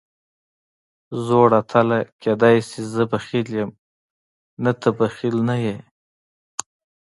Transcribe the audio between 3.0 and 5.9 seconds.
بخیل یم، نه ته بخیل نه یې.